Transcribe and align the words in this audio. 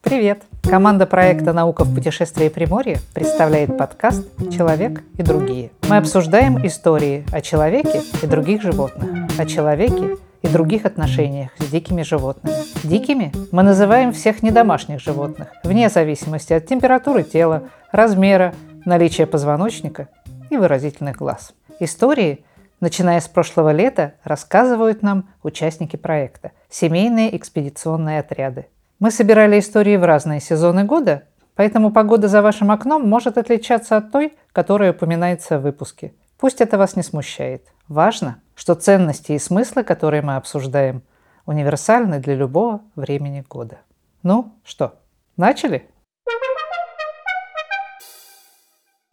Привет! 0.00 0.42
Команда 0.62 1.04
проекта 1.04 1.52
«Наука 1.52 1.84
в 1.84 1.94
путешествии 1.94 2.48
Приморье» 2.48 2.98
представляет 3.12 3.76
подкаст 3.76 4.26
«Человек 4.50 5.02
и 5.18 5.22
другие». 5.22 5.70
Мы 5.86 5.98
обсуждаем 5.98 6.66
истории 6.66 7.26
о 7.30 7.42
человеке 7.42 8.00
и 8.22 8.26
других 8.26 8.62
животных, 8.62 9.10
о 9.38 9.44
человеке 9.44 10.16
и 10.40 10.48
других 10.48 10.86
отношениях 10.86 11.50
с 11.58 11.66
дикими 11.66 12.00
животными. 12.00 12.56
Дикими 12.84 13.32
мы 13.52 13.62
называем 13.62 14.14
всех 14.14 14.42
недомашних 14.42 14.98
животных, 14.98 15.48
вне 15.62 15.90
зависимости 15.90 16.54
от 16.54 16.66
температуры 16.66 17.22
тела, 17.22 17.64
размера, 17.92 18.54
наличия 18.86 19.26
позвоночника 19.26 20.08
и 20.48 20.56
выразительных 20.56 21.16
глаз. 21.16 21.52
Истории, 21.80 22.46
начиная 22.80 23.20
с 23.20 23.28
прошлого 23.28 23.72
лета, 23.72 24.14
рассказывают 24.24 25.02
нам 25.02 25.28
участники 25.42 25.96
проекта– 25.96 26.52
семейные 26.68 27.36
экспедиционные 27.36 28.20
отряды– 28.20 28.66
мы 29.00 29.12
собирали 29.12 29.60
истории 29.60 29.96
в 29.96 30.02
разные 30.02 30.40
сезоны 30.40 30.82
года, 30.82 31.22
поэтому 31.54 31.92
погода 31.92 32.26
за 32.26 32.42
вашим 32.42 32.72
окном 32.72 33.08
может 33.08 33.38
отличаться 33.38 33.96
от 33.96 34.10
той, 34.10 34.36
которая 34.50 34.90
упоминается 34.92 35.58
в 35.58 35.62
выпуске. 35.62 36.14
Пусть 36.36 36.60
это 36.60 36.78
вас 36.78 36.96
не 36.96 37.04
смущает. 37.04 37.62
Важно, 37.86 38.42
что 38.56 38.74
ценности 38.74 39.32
и 39.32 39.38
смыслы, 39.38 39.84
которые 39.84 40.22
мы 40.22 40.34
обсуждаем, 40.34 41.02
универсальны 41.46 42.18
для 42.18 42.34
любого 42.34 42.80
времени 42.96 43.44
года. 43.48 43.78
Ну 44.24 44.52
что, 44.64 44.94
начали? 45.36 45.88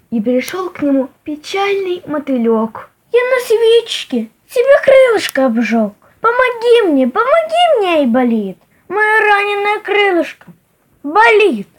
И 0.10 0.20
пришел 0.20 0.72
к 0.72 0.82
нему 0.82 1.10
печальный 1.24 2.02
мотылек. 2.08 2.90
Я 3.16 3.22
на 3.30 3.46
свечке 3.46 4.30
себе 4.46 4.84
крылышко 4.84 5.46
обжег. 5.46 5.94
Помоги 6.20 6.82
мне, 6.82 7.08
помоги 7.08 7.78
мне, 7.78 8.04
и 8.04 8.06
болит. 8.08 8.58
Мое 8.90 9.20
раненое 9.22 9.80
крылышко 9.80 10.48
болит. 11.02 11.70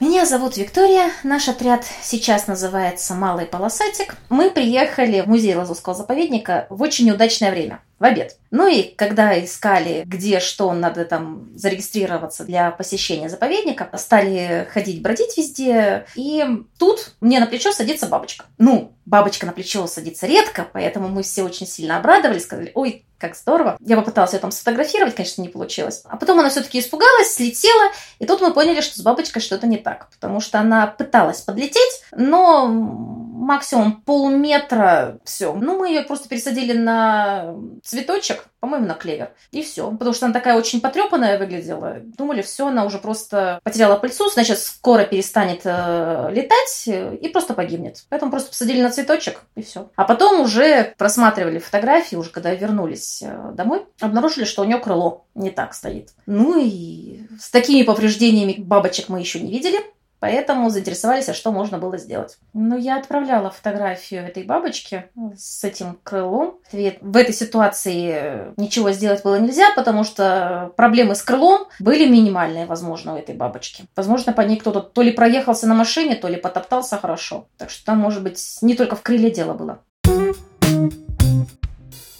Меня 0.00 0.24
зовут 0.24 0.56
Виктория. 0.56 1.10
Наш 1.24 1.46
отряд 1.46 1.84
сейчас 2.00 2.46
называется 2.46 3.12
«Малый 3.12 3.44
полосатик». 3.44 4.14
Мы 4.30 4.50
приехали 4.50 5.20
в 5.20 5.26
музей 5.26 5.54
Лазовского 5.54 5.94
заповедника 5.94 6.66
в 6.70 6.80
очень 6.80 7.04
неудачное 7.04 7.50
время 7.50 7.82
в 7.98 8.04
обед. 8.04 8.36
Ну 8.50 8.66
и 8.66 8.82
когда 8.82 9.42
искали, 9.44 10.02
где 10.06 10.40
что 10.40 10.72
надо 10.72 11.04
там 11.04 11.50
зарегистрироваться 11.56 12.44
для 12.44 12.70
посещения 12.70 13.28
заповедника, 13.28 13.90
стали 13.96 14.68
ходить, 14.72 15.02
бродить 15.02 15.36
везде. 15.36 16.06
И 16.14 16.44
тут 16.78 17.12
мне 17.20 17.40
на 17.40 17.46
плечо 17.46 17.72
садится 17.72 18.06
бабочка. 18.06 18.46
Ну, 18.56 18.92
бабочка 19.04 19.46
на 19.46 19.52
плечо 19.52 19.86
садится 19.86 20.26
редко, 20.26 20.66
поэтому 20.72 21.08
мы 21.08 21.22
все 21.22 21.42
очень 21.42 21.66
сильно 21.66 21.98
обрадовались, 21.98 22.44
сказали, 22.44 22.72
ой, 22.74 23.04
как 23.18 23.34
здорово. 23.34 23.76
Я 23.80 23.96
попыталась 23.96 24.32
ее 24.32 24.38
там 24.38 24.52
сфотографировать, 24.52 25.14
конечно, 25.14 25.42
не 25.42 25.48
получилось. 25.48 26.02
А 26.04 26.16
потом 26.16 26.38
она 26.38 26.50
все-таки 26.50 26.78
испугалась, 26.78 27.34
слетела, 27.34 27.90
и 28.20 28.26
тут 28.26 28.40
мы 28.40 28.52
поняли, 28.52 28.80
что 28.80 28.96
с 28.96 29.02
бабочкой 29.02 29.42
что-то 29.42 29.66
не 29.66 29.76
так, 29.76 30.08
потому 30.10 30.40
что 30.40 30.60
она 30.60 30.86
пыталась 30.86 31.40
подлететь, 31.40 32.02
но 32.12 33.17
максимум 33.48 34.02
полметра, 34.02 35.18
все. 35.24 35.54
Ну, 35.54 35.78
мы 35.78 35.88
ее 35.88 36.02
просто 36.02 36.28
пересадили 36.28 36.76
на 36.76 37.54
цветочек, 37.82 38.46
по-моему, 38.60 38.86
на 38.86 38.92
клевер, 38.92 39.30
и 39.52 39.62
все. 39.62 39.90
Потому 39.90 40.12
что 40.12 40.26
она 40.26 40.34
такая 40.34 40.56
очень 40.56 40.82
потрепанная 40.82 41.38
выглядела. 41.38 41.96
Думали, 42.02 42.42
все, 42.42 42.66
она 42.66 42.84
уже 42.84 42.98
просто 42.98 43.58
потеряла 43.64 43.96
пыльцу, 43.96 44.28
значит, 44.28 44.58
скоро 44.58 45.04
перестанет 45.04 45.62
э, 45.64 46.28
летать 46.30 46.84
и 46.86 47.28
просто 47.28 47.54
погибнет. 47.54 48.04
Поэтому 48.10 48.30
просто 48.30 48.50
посадили 48.50 48.82
на 48.82 48.90
цветочек, 48.90 49.40
и 49.56 49.62
все. 49.62 49.90
А 49.96 50.04
потом 50.04 50.42
уже 50.42 50.92
просматривали 50.98 51.58
фотографии, 51.58 52.16
уже 52.16 52.28
когда 52.28 52.52
вернулись 52.52 53.22
э, 53.22 53.52
домой, 53.54 53.86
обнаружили, 53.98 54.44
что 54.44 54.60
у 54.60 54.66
нее 54.66 54.78
крыло 54.78 55.24
не 55.34 55.50
так 55.50 55.72
стоит. 55.72 56.10
Ну 56.26 56.60
и 56.62 57.22
с 57.40 57.48
такими 57.48 57.82
повреждениями 57.82 58.56
бабочек 58.58 59.08
мы 59.08 59.20
еще 59.20 59.40
не 59.40 59.50
видели. 59.50 59.78
Поэтому 60.20 60.68
заинтересовались, 60.70 61.28
а 61.28 61.34
что 61.34 61.52
можно 61.52 61.78
было 61.78 61.96
сделать. 61.96 62.38
Ну, 62.52 62.76
я 62.76 62.96
отправляла 62.98 63.50
фотографию 63.50 64.24
этой 64.24 64.42
бабочки 64.42 65.04
с 65.36 65.62
этим 65.62 65.98
крылом. 66.02 66.58
В 66.72 67.16
этой 67.16 67.32
ситуации 67.32 68.52
ничего 68.56 68.90
сделать 68.90 69.22
было 69.22 69.38
нельзя, 69.38 69.68
потому 69.76 70.02
что 70.02 70.72
проблемы 70.76 71.14
с 71.14 71.22
крылом 71.22 71.68
были 71.78 72.08
минимальные, 72.08 72.66
возможно, 72.66 73.14
у 73.14 73.16
этой 73.16 73.34
бабочки. 73.34 73.84
Возможно, 73.94 74.32
по 74.32 74.40
ней 74.40 74.58
кто-то 74.58 74.80
то 74.80 75.02
ли 75.02 75.12
проехался 75.12 75.66
на 75.68 75.74
машине, 75.74 76.16
то 76.16 76.28
ли 76.28 76.36
потоптался 76.36 76.98
хорошо. 76.98 77.46
Так 77.56 77.70
что 77.70 77.84
там, 77.84 77.98
может 77.98 78.22
быть, 78.22 78.58
не 78.60 78.74
только 78.74 78.96
в 78.96 79.02
крыле 79.02 79.30
дело 79.30 79.54
было. 79.54 79.78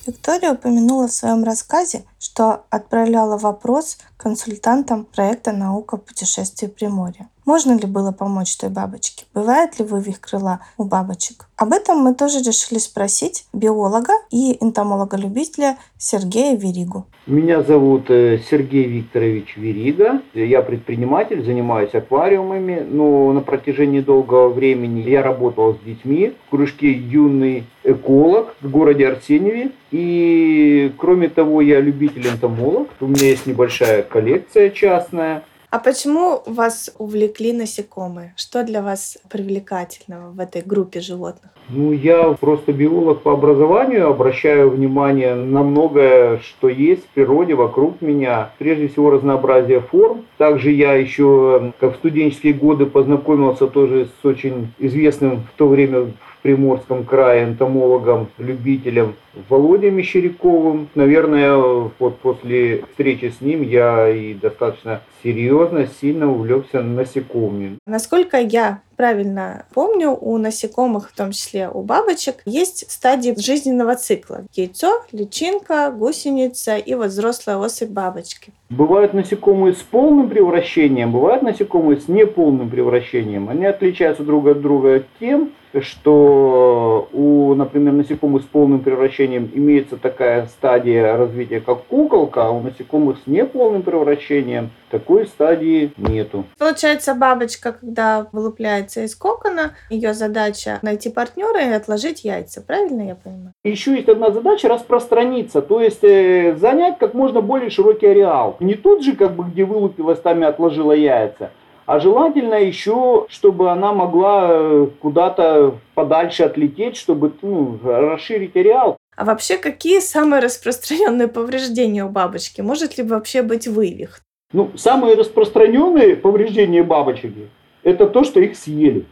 Виктория 0.07 0.53
упомянула 0.53 1.07
в 1.07 1.13
своем 1.13 1.45
рассказе, 1.45 2.05
что 2.19 2.65
отправляла 2.71 3.37
вопрос 3.37 3.99
консультантам 4.17 5.05
проекта 5.05 5.53
«Наука 5.53 5.99
в 5.99 6.01
путешествии 6.01 6.67
Приморья». 6.67 7.29
Можно 7.49 7.79
ли 7.79 7.87
было 7.87 8.13
помочь 8.13 8.55
той 8.59 8.69
бабочке? 8.69 9.25
Бывает 9.33 9.79
ли 9.79 9.85
вывих 9.87 10.21
крыла 10.21 10.61
у 10.77 10.85
бабочек? 10.85 11.49
Об 11.57 11.73
этом 11.73 11.97
мы 11.97 12.15
тоже 12.15 12.41
решили 12.41 12.79
спросить 12.79 13.47
биолога 13.55 14.13
и 14.31 14.63
энтомолога-любителя 14.63 15.79
Сергея 15.97 16.59
Веригу. 16.59 17.07
Меня 17.27 17.63
зовут 17.63 18.11
э, 18.11 18.41
Сергей 18.51 18.85
Викторович 18.85 19.57
Верига. 19.57 20.21
Я 20.35 20.61
предприниматель, 20.61 21.43
занимаюсь 21.43 21.95
аквариумами, 21.95 22.87
но 22.87 23.33
на 23.33 23.41
протяжении 23.41 24.01
долгого 24.01 24.51
времени 24.51 25.01
я 25.09 25.23
работал 25.23 25.75
с 25.75 25.79
детьми 25.79 26.35
в 26.49 26.51
кружке 26.51 26.93
«Юный 26.93 27.65
эколог» 27.83 28.57
в 28.61 28.71
городе 28.71 29.09
Арсеньеве. 29.09 29.71
И 29.91 30.93
кроме 30.99 31.31
того, 31.31 31.63
я 31.63 31.81
любитель 31.81 32.29
энтомолог. 32.29 32.89
У 33.01 33.07
меня 33.07 33.29
есть 33.29 33.47
небольшая 33.47 34.03
коллекция 34.03 34.69
частная. 34.69 35.45
А 35.71 35.79
почему 35.81 36.43
вас 36.47 36.91
увлекли 36.99 37.53
насекомые? 37.53 38.33
Что 38.37 38.65
для 38.65 38.81
вас 38.81 39.19
привлекательного 39.29 40.31
в 40.31 40.41
этой 40.41 40.63
группе 40.63 41.01
животных? 41.01 41.51
Ну, 41.69 41.93
я 41.93 42.33
просто 42.41 42.73
биолог 42.73 43.21
по 43.21 43.35
образованию, 43.35 44.09
обращаю 44.09 44.71
внимание 44.71 45.35
на 45.35 45.63
многое, 45.63 46.39
что 46.39 46.71
есть 46.71 47.05
в 47.05 47.09
природе 47.09 47.55
вокруг 47.55 48.01
меня. 48.01 48.51
Прежде 48.59 48.89
всего, 48.89 49.11
разнообразие 49.11 49.83
форм. 49.83 50.25
Также 50.39 50.71
я 50.71 50.95
еще, 50.95 51.75
как 51.79 51.93
в 51.93 51.97
студенческие 51.97 52.55
годы, 52.55 52.87
познакомился 52.87 53.67
тоже 53.67 54.09
с 54.23 54.25
очень 54.25 54.73
известным 54.79 55.43
в 55.53 55.59
то 55.59 55.69
время 55.69 56.13
Приморском 56.43 57.05
крае 57.05 57.45
энтомологом, 57.45 58.29
любителем 58.39 59.15
Володей 59.49 59.91
Мещеряковым. 59.91 60.89
Наверное, 60.95 61.57
вот 61.57 62.19
после 62.19 62.83
встречи 62.91 63.33
с 63.37 63.41
ним 63.41 63.63
я 63.63 64.09
и 64.09 64.35
достаточно 64.35 65.03
серьезно, 65.23 65.87
сильно 66.01 66.31
увлекся 66.31 66.83
насекомыми. 66.83 67.79
Насколько 67.87 68.39
я 68.39 68.81
правильно 68.99 69.65
помню, 69.73 70.11
у 70.11 70.37
насекомых, 70.39 71.11
в 71.11 71.17
том 71.17 71.31
числе 71.31 71.71
у 71.73 71.83
бабочек, 71.83 72.43
есть 72.45 72.91
стадии 72.91 73.33
жизненного 73.39 73.95
цикла. 73.95 74.43
Яйцо, 74.55 75.03
личинка, 75.13 75.91
гусеница 75.91 76.77
и 76.77 76.95
вот 76.95 77.07
взрослая 77.07 77.57
особь 77.57 77.91
бабочки. 77.91 78.53
Бывают 78.71 79.15
насекомые 79.15 79.73
с 79.73 79.79
полным 79.79 80.29
превращением, 80.29 81.13
бывают 81.13 81.43
насекомые 81.43 82.01
с 82.01 82.09
неполным 82.09 82.69
превращением. 82.69 83.49
Они 83.49 83.65
отличаются 83.65 84.25
друг 84.25 84.49
от 84.49 84.61
друга 84.61 85.05
тем, 85.21 85.53
что 85.81 86.88
у, 87.13 87.55
например, 87.55 87.93
насекомых 87.93 88.43
с 88.43 88.47
полным 88.47 88.81
превращением 88.81 89.51
имеется 89.55 89.97
такая 89.97 90.47
стадия 90.47 91.17
развития, 91.17 91.61
как 91.61 91.85
куколка, 91.85 92.47
а 92.47 92.51
у 92.51 92.61
насекомых 92.61 93.19
с 93.25 93.27
неполным 93.27 93.83
превращением 93.83 94.71
такой 94.91 95.27
стадии 95.27 95.93
нету. 95.97 96.45
Получается, 96.59 97.15
бабочка, 97.15 97.73
когда 97.73 98.27
вылупляется 98.33 99.03
из 99.05 99.15
кокона, 99.15 99.75
ее 99.91 100.15
задача 100.15 100.79
найти 100.83 101.11
партнера 101.11 101.61
и 101.61 101.73
отложить 101.73 102.25
яйца. 102.25 102.63
Правильно 102.63 103.03
я 103.03 103.15
понимаю? 103.15 103.53
Еще 103.65 103.95
есть 103.95 104.09
одна 104.09 104.31
задача 104.31 104.69
распространиться, 104.69 105.63
то 105.63 105.81
есть 105.81 106.03
э, 106.05 106.57
занять 106.57 106.99
как 106.99 107.15
можно 107.15 107.41
более 107.41 107.71
широкий 107.71 108.07
ареал. 108.07 108.57
Не 108.61 108.75
тот 108.75 109.03
же, 109.03 109.15
как 109.17 109.35
бы, 109.35 109.45
где 109.45 109.65
вылупилась, 109.65 110.21
там 110.21 110.43
и 110.43 110.47
отложила 110.47 110.93
яйца, 110.93 111.51
а 111.89 112.01
желательно 112.01 112.57
еще, 112.57 113.25
чтобы 113.31 113.71
она 113.71 113.95
могла 113.95 114.49
э, 114.51 114.89
куда-то 115.01 115.79
подальше 115.95 116.43
отлететь, 116.43 116.99
чтобы 116.99 117.33
ну, 117.41 117.79
расширить 117.83 118.55
ареал. 118.57 118.99
А 119.17 119.25
вообще, 119.25 119.57
какие 119.57 120.01
самые 120.01 120.43
распространенные 120.43 121.29
повреждения 121.29 122.05
у 122.05 122.11
бабочки? 122.11 122.61
Может 122.61 122.99
ли 122.99 123.05
вообще 123.05 123.41
быть 123.41 123.67
вывих? 123.67 124.21
Ну, 124.53 124.71
самые 124.77 125.15
распространенные 125.15 126.15
повреждения 126.17 126.83
бабочек– 126.83 127.33
это 127.83 128.07
то, 128.07 128.23
что 128.23 128.39
их 128.41 128.59
съели. 128.59 129.07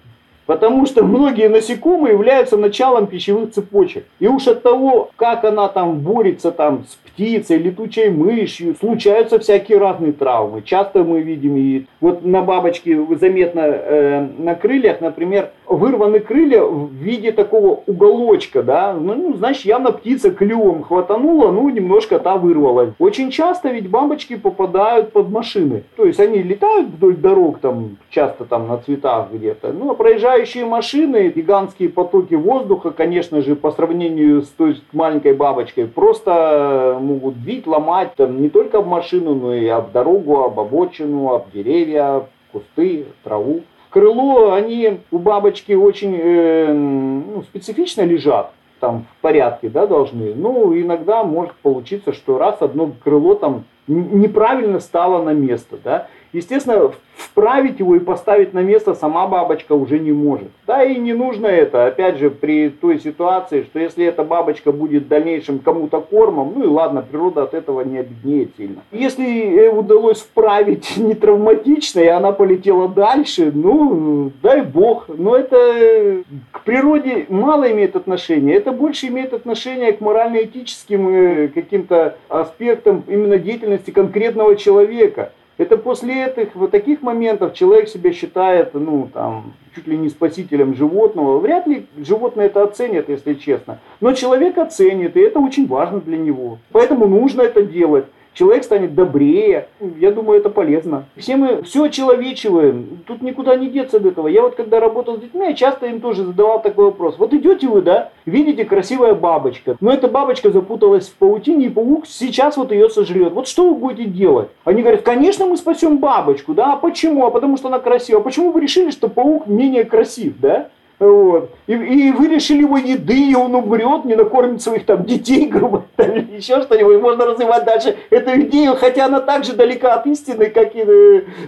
Потому 0.47 0.87
что 0.87 1.05
многие 1.05 1.49
насекомые 1.49 2.13
являются 2.13 2.57
началом 2.57 3.09
пищевых 3.09 3.53
цепочек. 3.53 4.05
И 4.21 4.29
уж 4.29 4.47
от 4.47 4.63
того, 4.63 5.11
как 5.17 5.45
она 5.45 5.69
там 5.69 5.99
борется 5.99 6.53
там, 6.53 6.85
с 6.85 6.95
птицей, 6.95 7.59
летучей 7.59 8.11
мышью, 8.11 8.77
случаются 8.79 9.39
всякие 9.39 9.79
разные 9.79 10.13
травмы. 10.13 10.63
Часто 10.63 11.03
мы 11.03 11.21
видим, 11.21 11.57
и 11.57 11.87
вот 12.01 12.25
на 12.25 12.43
бабочке 12.43 12.99
заметно 13.19 13.61
э, 13.61 14.29
на 14.39 14.55
крыльях, 14.55 15.01
например, 15.01 15.51
вырваны 15.67 16.21
крылья 16.21 16.63
в 16.63 16.93
виде 16.93 17.33
такого 17.33 17.81
уголочка, 17.87 18.63
да, 18.63 18.95
ну, 18.95 19.15
ну 19.15 19.35
значит, 19.35 19.65
явно 19.65 19.93
птица 19.93 20.31
клювом 20.31 20.83
хватанула, 20.83 21.51
ну, 21.51 21.69
немножко 21.69 22.19
та 22.19 22.37
вырвалась. 22.37 22.91
Очень 22.99 23.31
часто 23.31 23.71
ведь 23.71 23.89
бабочки 23.89 24.37
попадают 24.37 25.13
под 25.13 25.31
машины, 25.31 25.85
то 25.97 26.05
есть 26.05 26.21
они 26.21 26.43
летают 26.43 26.89
вдоль 26.89 27.17
дорог, 27.17 27.59
там, 27.59 27.97
часто 28.11 28.45
там 28.45 28.69
на 28.69 28.79
цветах 28.79 29.29
где-то, 29.33 29.73
ну, 29.73 29.91
а 29.91 29.95
проезжающие 29.95 30.65
машины, 30.65 31.33
гигантские 31.35 31.89
потоки 31.89 32.35
воздуха, 32.35 32.91
конечно 32.91 33.43
же, 33.43 33.57
по 33.57 33.71
сравнению 33.71 34.43
с 34.43 34.49
той 34.49 34.81
маленькой 34.93 35.35
бабочкой, 35.35 35.87
просто 35.87 36.99
могут 37.01 37.35
бить, 37.35 37.67
ломать, 37.67 38.15
там, 38.17 38.41
не 38.41 38.49
только 38.49 38.79
об 38.79 38.87
машину, 38.87 39.35
но 39.35 39.55
и 39.55 39.67
об 39.67 39.93
дорогу, 39.93 40.45
об 40.45 40.59
обочину, 40.59 41.33
об 41.33 41.51
деревья, 41.53 42.27
кусты, 42.53 43.07
траву 43.25 43.63
крыло, 43.91 44.53
они 44.53 45.01
у 45.11 45.19
бабочки 45.19 45.73
очень 45.73 46.17
э, 46.19 46.73
ну, 46.73 47.43
специфично 47.43 48.03
лежат, 48.03 48.53
там 48.81 49.07
в 49.11 49.23
порядке, 49.23 49.69
да, 49.69 49.87
должны. 49.87 50.35
Ну, 50.35 50.79
иногда 50.79 51.25
может 51.25 51.55
получиться, 51.57 52.13
что 52.13 52.39
раз 52.39 52.61
одно 52.61 52.93
крыло 53.03 53.35
там 53.35 53.65
неправильно 53.87 54.81
стало 54.81 55.23
на 55.23 55.31
место, 55.31 55.79
да. 55.83 56.09
Естественно, 56.33 56.93
вправить 57.37 57.81
его 57.81 57.97
и 57.97 57.99
поставить 57.99 58.55
на 58.55 58.61
место 58.61 58.95
сама 58.95 59.27
бабочка 59.27 59.75
уже 59.75 59.99
не 59.99 60.11
может. 60.11 60.49
Да 60.67 60.83
и 60.83 60.97
не 60.97 61.13
нужно 61.13 61.47
это, 61.47 61.87
опять 61.87 62.17
же, 62.17 62.31
при 62.31 62.71
той 62.71 62.99
ситуации, 62.99 63.65
что 63.65 63.79
если 63.79 64.07
эта 64.07 64.25
бабочка 64.25 64.73
будет 64.73 65.03
в 65.03 65.09
дальнейшем 65.09 65.59
кому-то 65.59 66.01
кормом, 66.01 66.55
ну 66.57 66.65
и 66.65 66.67
ладно, 66.67 67.03
природа 67.03 67.43
от 67.43 67.53
этого 67.53 67.83
не 67.83 67.99
обеднеет 67.99 68.53
сильно. 68.57 68.81
Если 68.91 69.69
удалось 69.69 70.21
вправить 70.21 70.95
не 70.97 71.13
травматично, 71.13 72.01
и 72.01 72.07
она 72.07 72.33
полетела 72.33 72.89
дальше, 72.89 73.53
ну, 73.55 74.33
дай 74.43 74.63
бог. 74.63 75.05
Но 75.09 75.37
это 75.37 76.23
к 76.53 76.63
природе 76.63 77.27
мало 77.29 77.71
имеет 77.71 77.97
отношения, 77.97 78.55
это 78.55 78.73
больше 78.73 79.09
имеет 79.09 79.35
отношение 79.35 79.93
к 79.93 80.01
морально-этическим 80.01 81.09
э, 81.09 81.49
каким-то 81.49 82.17
аспектам 82.31 83.05
именно 83.07 83.37
деятельности 83.37 83.91
конкретного 83.91 84.57
человека. 84.57 85.33
Это 85.59 85.79
после 85.79 86.27
этих 86.27 86.55
вот 86.55 86.71
таких 86.71 87.01
моментов 87.01 87.55
человек 87.55 87.89
себя 87.89 88.13
считает, 88.13 88.75
ну, 88.75 89.09
там, 89.13 89.55
чуть 89.75 89.87
ли 89.87 89.97
не 89.97 90.11
спасителем 90.11 90.75
животного. 90.75 91.39
Вряд 91.39 91.67
ли 91.67 91.87
животное 91.97 92.47
это 92.47 92.63
оценит, 92.63 93.09
если 93.09 93.35
честно. 93.35 93.79
Но 94.01 94.13
человек 94.13 94.59
оценит, 94.59 95.17
и 95.17 95.21
это 95.21 95.39
очень 95.39 95.67
важно 95.67 96.01
для 96.01 96.19
него. 96.19 96.59
Поэтому 96.73 97.07
нужно 97.07 97.41
это 97.43 97.63
делать 97.63 98.05
человек 98.37 98.65
станет 98.65 98.95
добрее. 98.95 99.69
Я 99.99 100.13
думаю, 100.13 100.39
это 100.39 100.51
полезно. 100.51 101.07
Все 101.17 101.37
мы 101.37 101.63
все 101.63 101.85
очеловечиваем. 101.85 103.01
Тут 103.07 103.23
никуда 103.23 103.57
не 103.57 103.69
деться 103.69 103.97
от 103.97 104.05
этого. 104.05 104.29
Я 104.29 104.43
вот 104.43 104.55
когда 104.55 104.79
работал 104.79 105.17
с 105.17 105.21
детьми, 105.21 105.47
я 105.47 105.55
часто 105.55 105.87
им 105.87 106.01
тоже 106.01 106.25
задавал 106.25 106.63
такой 106.63 106.87
вопрос. 106.87 107.19
Вот 107.19 107.33
идете 107.33 107.67
вы, 107.67 107.83
да, 107.83 108.11
видите 108.27 108.65
красивая 108.65 109.15
бабочка. 109.15 109.77
Но 109.81 109.93
эта 109.93 110.07
бабочка 110.07 110.51
запуталась 110.51 111.09
в 111.09 111.15
паутине, 111.15 111.67
и 111.67 111.71
паук 111.71 112.07
сейчас 112.07 112.57
вот 112.57 112.73
ее 112.73 112.91
сожрет. 112.91 113.33
Вот 113.33 113.49
что 113.49 113.69
вы 113.71 113.75
будете 113.75 114.09
делать? 114.09 114.49
Они 114.65 114.83
говорят, 114.83 115.03
конечно, 115.03 115.47
мы 115.47 115.57
спасем 115.57 115.99
бабочку. 115.99 116.53
Да, 116.53 116.75
а 116.75 116.77
почему? 116.77 117.27
А 117.27 117.31
потому 117.31 117.57
что 117.57 117.69
она 117.69 117.79
красивая. 117.79 118.21
А 118.21 118.25
почему 118.25 118.51
вы 118.51 118.61
решили, 118.61 118.91
что 118.91 119.09
паук 119.09 119.47
менее 119.47 119.85
красив, 119.85 120.35
да? 120.39 120.69
Вот. 120.99 121.51
И, 121.67 121.73
и 121.73 122.11
вы 122.13 122.29
решили 122.29 122.61
его 122.61 122.79
еды, 122.79 123.31
и 123.31 123.35
он 123.35 123.55
умрет, 123.55 124.05
не 124.05 124.15
накормит 124.15 124.63
своих 124.63 124.87
там 124.87 125.05
детей, 125.05 125.47
грубо 125.51 125.85
говоря, 125.97 126.21
еще 126.21 126.63
что-нибудь. 126.63 127.01
Можно 127.01 127.27
развивать 127.27 127.65
дальше 127.65 127.97
эту 128.11 128.41
идею, 128.43 128.77
хотя 128.77 129.07
она 129.07 129.21
так 129.21 129.45
же 129.45 129.55
далека 129.55 129.95
от 129.95 130.07
истины, 130.07 130.47
как 130.47 130.75
и 130.75 130.85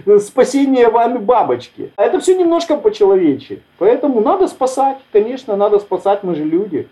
э, 0.05 0.19
спасение 0.19 0.89
вами 0.89 1.17
бабочки. 1.17 1.91
А 1.95 2.03
это 2.03 2.19
все 2.19 2.35
немножко 2.35 2.75
по-человечески. 2.75 3.63
Поэтому 3.79 4.21
надо 4.21 4.47
спасать, 4.47 4.97
конечно, 5.11 5.55
надо 5.55 5.79
спасать, 5.79 6.23
мы 6.23 6.35
же 6.35 6.43
люди. 6.43 6.87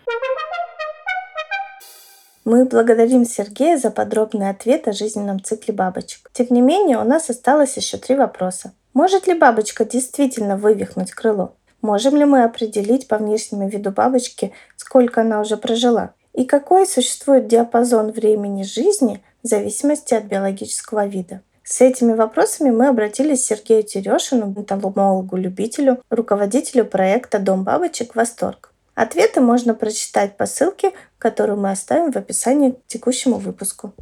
Мы 2.45 2.63
благодарим 2.63 3.25
Сергея 3.25 3.77
за 3.77 3.91
подробный 3.91 4.49
ответ 4.49 4.87
о 4.87 4.93
жизненном 4.93 5.43
цикле 5.43 5.73
бабочек. 5.73 6.29
Тем 6.31 6.47
не 6.49 6.61
менее, 6.61 6.97
у 6.97 7.03
нас 7.03 7.29
осталось 7.29 7.75
еще 7.75 7.97
три 7.97 8.15
вопроса. 8.15 8.71
Может 8.93 9.27
ли 9.27 9.33
бабочка 9.33 9.83
действительно 9.83 10.55
вывихнуть 10.55 11.11
крыло? 11.11 11.51
Можем 11.81 12.15
ли 12.15 12.25
мы 12.25 12.43
определить 12.43 13.07
по 13.07 13.17
внешнему 13.17 13.69
виду 13.69 13.91
бабочки, 13.91 14.51
сколько 14.75 15.21
она 15.21 15.41
уже 15.41 15.57
прожила? 15.57 16.13
И 16.33 16.45
какой 16.45 16.85
существует 16.85 17.47
диапазон 17.47 18.11
времени 18.11 18.63
жизни 18.63 19.23
в 19.43 19.47
зависимости 19.47 20.13
от 20.13 20.25
биологического 20.25 21.05
вида? 21.05 21.41
С 21.63 21.81
этими 21.81 22.13
вопросами 22.13 22.69
мы 22.69 22.87
обратились 22.87 23.41
к 23.41 23.45
Сергею 23.45 23.83
Терешину, 23.83 24.53
энтомологу-любителю, 24.55 26.01
руководителю 26.09 26.85
проекта 26.85 27.39
«Дом 27.39 27.63
бабочек. 27.63 28.15
Восторг». 28.15 28.71
Ответы 28.95 29.41
можно 29.41 29.73
прочитать 29.73 30.37
по 30.37 30.45
ссылке, 30.45 30.91
которую 31.19 31.59
мы 31.59 31.69
оставим 31.71 32.11
в 32.11 32.15
описании 32.15 32.71
к 32.71 32.87
текущему 32.87 33.35
выпуску. 33.35 33.93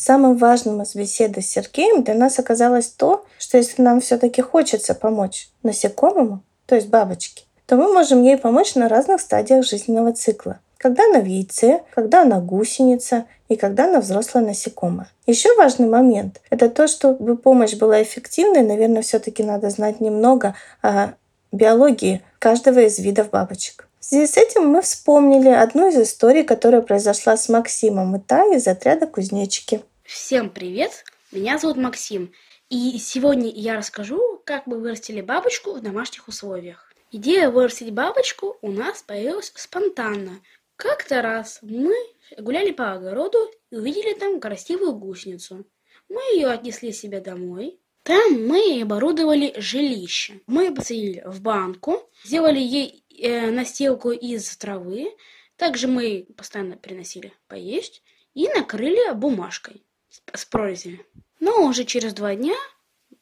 Самым 0.00 0.38
важным 0.38 0.80
из 0.80 0.94
беседы 0.94 1.42
с 1.42 1.48
Сергеем 1.48 2.02
для 2.02 2.14
нас 2.14 2.38
оказалось 2.38 2.86
то, 2.86 3.26
что 3.38 3.58
если 3.58 3.82
нам 3.82 4.00
все-таки 4.00 4.40
хочется 4.40 4.94
помочь 4.94 5.50
насекомому, 5.62 6.42
то 6.64 6.74
есть 6.74 6.88
бабочке, 6.88 7.44
то 7.66 7.76
мы 7.76 7.92
можем 7.92 8.22
ей 8.22 8.38
помочь 8.38 8.74
на 8.76 8.88
разных 8.88 9.20
стадиях 9.20 9.62
жизненного 9.62 10.14
цикла. 10.14 10.58
Когда 10.78 11.04
она 11.04 11.20
в 11.20 11.26
яйце, 11.26 11.82
когда 11.94 12.22
она 12.22 12.40
гусеница 12.40 13.26
и 13.50 13.56
когда 13.56 13.88
она 13.88 14.00
взрослая 14.00 14.42
насекомая. 14.42 15.10
Еще 15.26 15.54
важный 15.56 15.86
момент– 15.86 16.40
это 16.48 16.70
то, 16.70 16.88
чтобы 16.88 17.36
помощь 17.36 17.74
была 17.74 18.02
эффективной, 18.02 18.62
наверное, 18.62 19.02
все-таки 19.02 19.42
надо 19.42 19.68
знать 19.68 20.00
немного 20.00 20.54
о 20.80 21.08
биологии 21.52 22.22
каждого 22.38 22.78
из 22.78 22.98
видов 22.98 23.28
бабочек. 23.28 23.86
В 24.00 24.06
связи 24.06 24.26
с 24.26 24.38
этим 24.38 24.66
мы 24.66 24.80
вспомнили 24.80 25.50
одну 25.50 25.90
из 25.90 25.96
историй, 25.98 26.42
которая 26.42 26.80
произошла 26.80 27.36
с 27.36 27.50
Максимом 27.50 28.16
и 28.16 28.18
Тай 28.18 28.56
из 28.56 28.66
отряда 28.66 29.06
кузнечики. 29.06 29.82
Всем 30.10 30.50
привет! 30.50 31.04
Меня 31.30 31.56
зовут 31.56 31.76
Максим, 31.76 32.32
и 32.68 32.98
сегодня 32.98 33.48
я 33.48 33.76
расскажу, 33.76 34.42
как 34.44 34.66
мы 34.66 34.80
вырастили 34.80 35.20
бабочку 35.20 35.72
в 35.72 35.80
домашних 35.80 36.26
условиях. 36.26 36.92
Идея 37.12 37.48
вырастить 37.48 37.92
бабочку 37.92 38.58
у 38.60 38.72
нас 38.72 39.04
появилась 39.04 39.52
спонтанно. 39.54 40.40
Как-то 40.74 41.22
раз 41.22 41.60
мы 41.62 41.94
гуляли 42.36 42.72
по 42.72 42.90
огороду 42.90 43.38
и 43.70 43.76
увидели 43.76 44.12
там 44.14 44.40
красивую 44.40 44.96
гусеницу. 44.96 45.64
Мы 46.08 46.20
ее 46.34 46.48
отнесли 46.48 46.90
себе 46.90 47.20
домой. 47.20 47.78
Там 48.02 48.48
мы 48.48 48.82
оборудовали 48.82 49.54
жилище. 49.60 50.40
Мы 50.48 50.74
посадили 50.74 51.22
в 51.24 51.40
банку, 51.40 52.10
сделали 52.24 52.58
ей 52.58 53.04
э, 53.16 53.52
настилку 53.52 54.10
из 54.10 54.56
травы. 54.56 55.16
Также 55.54 55.86
мы 55.86 56.26
постоянно 56.36 56.76
приносили 56.76 57.32
поесть 57.46 58.02
и 58.34 58.48
накрыли 58.48 59.14
бумажкой 59.14 59.84
с 60.32 60.44
прорезями. 60.44 61.04
Но 61.38 61.64
уже 61.66 61.84
через 61.84 62.12
два 62.14 62.34
дня 62.34 62.56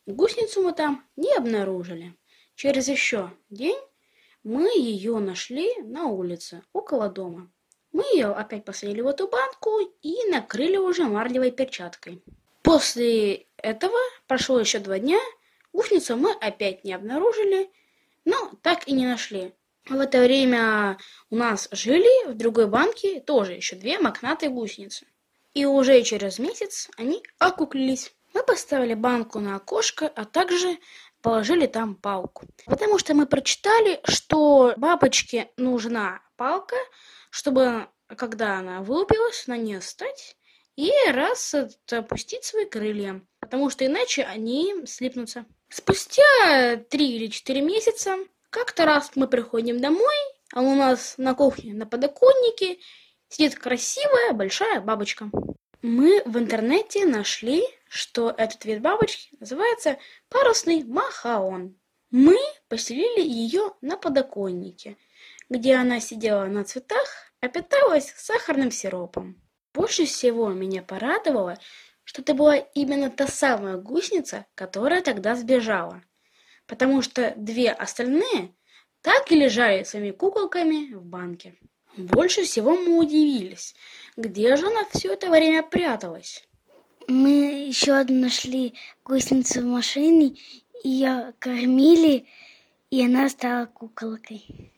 гусеницу 0.07 0.62
мы 0.62 0.73
там 0.73 1.04
не 1.16 1.33
обнаружили. 1.35 2.14
Через 2.54 2.88
еще 2.88 3.33
день 3.50 3.78
мы 4.42 4.68
ее 4.76 5.18
нашли 5.18 5.80
на 5.83 6.07
улице, 6.07 6.62
около 6.73 7.09
дома. 7.09 7.50
Мы 7.92 8.02
ее 8.14 8.28
опять 8.28 8.64
посадили 8.64 9.00
в 9.00 9.07
эту 9.07 9.28
банку 9.28 9.78
и 10.02 10.14
накрыли 10.30 10.76
уже 10.76 11.04
марлевой 11.04 11.50
перчаткой. 11.50 12.23
После 12.62 13.47
этого 13.57 13.97
прошло 14.26 14.61
еще 14.61 14.78
два 14.78 14.99
дня, 14.99 15.18
гусеницу 15.73 16.16
мы 16.16 16.33
опять 16.33 16.85
не 16.85 16.92
обнаружили, 16.92 17.71
но 18.25 18.52
так 18.62 18.88
и 18.88 18.92
не 18.92 19.07
нашли. 19.07 19.52
В 19.88 19.99
это 19.99 20.21
время 20.21 20.99
у 21.30 21.37
нас 21.37 21.68
жили 21.73 22.28
в 22.28 22.35
другой 22.37 22.66
банке 22.66 23.21
тоже 23.21 23.52
еще 23.52 23.75
две 23.75 23.99
мохнатые 23.99 24.50
гусеницы. 24.50 25.07
И 25.58 25.64
уже 25.64 26.04
через 26.04 26.38
месяц 26.38 26.88
они 26.96 27.20
окуклились. 27.40 28.12
Мы 28.32 28.44
поставили 28.44 28.94
банку 28.94 29.40
на 29.40 29.56
окошко, 29.56 30.06
а 30.06 30.24
также 30.24 30.78
положили 31.20 31.66
там 31.66 31.96
палку. 31.96 32.46
Потому 32.66 32.96
что 32.96 33.12
мы 33.14 33.26
прочитали, 33.26 33.98
что 34.04 34.74
бабочке 34.76 35.50
нужна 35.56 36.22
палка, 36.36 36.76
чтобы, 37.30 37.88
когда 38.06 38.60
она 38.60 38.82
вылупилась, 38.82 39.48
на 39.48 39.56
нее 39.56 39.80
встать 39.80 40.36
и 40.76 40.92
раз 41.08 41.56
опустить 41.90 42.44
свои 42.44 42.64
крылья. 42.64 43.20
Потому 43.40 43.68
что 43.68 43.84
иначе 43.84 44.22
они 44.22 44.86
слипнутся. 44.86 45.44
Спустя 45.70 46.76
три 46.88 47.16
или 47.16 47.26
четыре 47.26 47.62
месяца, 47.62 48.16
как-то 48.50 48.84
раз 48.84 49.10
мы 49.16 49.26
приходим 49.26 49.80
домой, 49.80 50.14
а 50.54 50.60
у 50.60 50.76
нас 50.76 51.14
на 51.18 51.34
кухне 51.34 51.74
на 51.74 51.84
подоконнике 51.84 52.78
сидит 53.28 53.56
красивая 53.58 54.32
большая 54.32 54.80
бабочка. 54.80 55.30
Мы 55.82 56.23
в 56.25 56.38
интернете 56.38 57.06
нашли, 57.06 57.62
что 57.88 58.35
этот 58.37 58.64
вид 58.64 58.82
бабочки 58.82 59.37
называется 59.38 59.99
парусный 60.28 60.82
махаон. 60.85 61.76
Мы 62.11 62.37
поселили 62.68 63.20
ее 63.26 63.75
на 63.80 63.97
подоконнике, 63.97 64.97
где 65.49 65.76
она 65.76 66.00
сидела 66.00 66.47
на 66.47 66.64
цветах, 66.64 67.32
а 67.40 67.49
питалась 67.49 68.12
сахарным 68.16 68.70
сиропом. 68.70 69.40
Больше 69.75 70.06
всего 70.06 70.49
меня 70.50 70.82
порадовало, 70.82 71.58
что 72.04 72.23
это 72.23 72.35
была 72.35 72.56
именно 72.56 73.11
та 73.11 73.28
самая 73.28 73.76
гусеница, 73.76 74.47
которая 74.54 75.02
тогда 75.02 75.35
сбежала. 75.37 76.02
потому 76.66 77.02
что 77.02 77.32
две 77.37 77.73
остальные 77.73 78.54
так 79.00 79.32
и 79.32 79.37
лежали 79.37 79.82
своими 79.85 80.11
куколками 80.12 80.94
в 80.94 81.02
банке. 81.02 81.56
Больше 81.99 82.45
всего 82.45 82.76
мы 82.76 82.97
удивились, 82.97 83.75
где 84.17 84.55
же 84.55 84.69
она 84.69 84.85
все 84.93 85.14
это 85.14 85.28
время 85.31 85.64
пряталась. 85.64 86.47
Мы 87.09 87.67
еще 87.67 87.95
одну 87.95 88.21
нашли 88.21 88.75
гусеницу 89.05 89.62
в 89.62 89.64
машине, 89.64 90.37
ее 90.85 91.35
кормили, 91.40 92.26
и 92.90 93.05
она 93.05 93.28
стала 93.28 93.67
куколкой. 93.67 94.73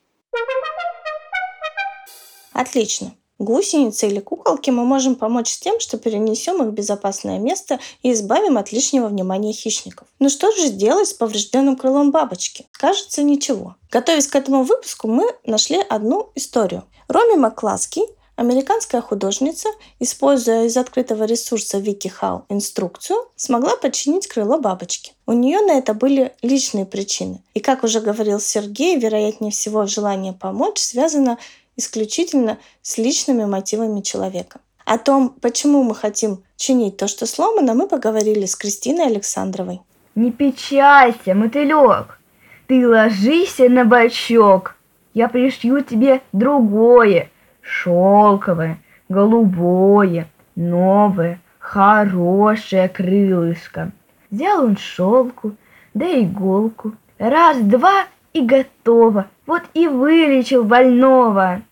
Отлично. 2.53 3.15
Гусеницы 3.41 4.07
или 4.07 4.21
куколки 4.21 4.69
мы 4.69 4.85
можем 4.85 5.15
помочь 5.15 5.51
с 5.51 5.59
тем, 5.59 5.81
что 5.81 5.97
перенесем 5.97 6.63
их 6.63 6.69
в 6.69 6.73
безопасное 6.73 7.39
место 7.39 7.81
и 8.03 8.13
избавим 8.13 8.59
от 8.59 8.71
лишнего 8.71 9.07
внимания 9.07 9.55
хищников. 9.55 10.07
Но 10.19 10.29
что 10.29 10.53
же 10.53 10.69
делать 10.69 11.09
с 11.09 11.15
поврежденным 11.15 11.77
крылом 11.77 12.11
бабочки? 12.11 12.67
Кажется, 12.73 13.23
ничего. 13.23 13.77
Готовясь 13.91 14.27
к 14.27 14.37
этому 14.37 14.63
выпуску, 14.63 15.09
мы 15.09 15.25
нашли 15.47 15.79
одну 15.89 16.29
историю. 16.35 16.85
Роми 17.09 17.37
Макласки, 17.37 18.03
американская 18.37 19.01
художница, 19.01 19.71
используя 19.99 20.67
из 20.67 20.77
открытого 20.77 21.25
ресурса 21.25 21.79
WikiHow 21.79 22.43
инструкцию, 22.51 23.27
смогла 23.37 23.77
починить 23.77 24.27
крыло 24.27 24.59
бабочки. 24.59 25.13
У 25.27 25.33
нее 25.33 25.61
на 25.61 25.79
это 25.79 25.95
были 25.95 26.35
личные 26.43 26.85
причины. 26.87 27.43
И, 27.55 27.61
как 27.61 27.85
уже 27.85 28.01
говорил 28.01 28.39
Сергей, 28.39 28.99
вероятнее 28.99 29.51
всего 29.51 29.87
желание 29.87 30.33
помочь 30.35 30.79
связано 30.79 31.39
исключительно 31.77 32.59
с 32.83 32.99
личными 32.99 33.45
мотивами 33.45 34.01
человека. 34.01 34.61
О 34.85 34.99
том, 34.99 35.31
почему 35.41 35.83
мы 35.83 35.95
хотим 35.95 36.43
чинить 36.57 36.97
то, 36.97 37.07
что 37.09 37.27
сломано, 37.27 37.75
мы 37.75 37.87
поговорили 37.87 38.47
с 38.47 38.57
Кристиной 38.57 39.07
Александровой. 39.07 39.81
Не 40.15 40.33
печалься, 40.33 41.35
мотылек. 41.35 42.19
Ты 42.67 42.87
ложись 42.89 43.59
на 43.59 43.85
бочок. 43.85 44.77
Я 45.15 45.29
пришью 45.29 45.83
тебе 45.83 46.23
другое, 46.33 47.31
шелковое, 47.63 48.81
голубое, 49.09 50.29
новое, 50.55 51.41
хорошее 51.59 52.89
крылышко. 52.89 53.93
Взял 54.31 54.65
он 54.65 54.77
шелку, 54.77 55.57
да 55.95 56.07
иголку. 56.07 56.95
Раз-два 57.19 58.07
и 58.33 58.45
готово. 58.45 59.27
Вот 59.47 59.63
и 59.75 59.89
вылечил 59.89 60.65
больного. 60.65 61.63